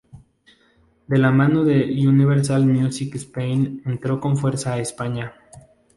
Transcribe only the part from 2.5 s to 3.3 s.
Music